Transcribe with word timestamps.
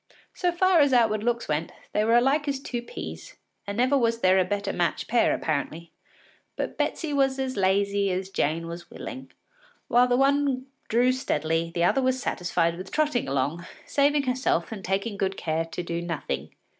So 0.33 0.51
far 0.51 0.79
as 0.79 0.93
outward 0.93 1.21
looks 1.23 1.47
went, 1.47 1.71
they 1.93 2.03
were 2.03 2.15
as 2.15 2.23
alike 2.23 2.47
as 2.47 2.59
two 2.59 2.81
peas, 2.81 3.35
and 3.67 3.77
never 3.77 3.95
was 3.95 4.21
there 4.21 4.39
a 4.39 4.43
better 4.43 4.73
matched 4.73 5.07
pair 5.07 5.31
apparently. 5.31 5.91
But 6.55 6.75
Betsy 6.75 7.13
was 7.13 7.37
as 7.37 7.55
lazy 7.55 8.09
as 8.09 8.31
Jane 8.31 8.65
was 8.65 8.89
willing. 8.89 9.31
While 9.89 10.07
the 10.07 10.17
one 10.17 10.65
drew 10.87 11.11
steadily, 11.11 11.71
the 11.75 11.83
other 11.83 12.01
was 12.01 12.19
satisfied 12.19 12.77
with 12.79 12.91
trotting 12.91 13.27
along, 13.27 13.67
saving 13.85 14.23
herself 14.23 14.71
and 14.71 14.83
taking 14.83 15.17
good 15.17 15.37
care 15.37 15.65
to 15.65 15.83
do 15.83 16.01
nothing. 16.01 16.49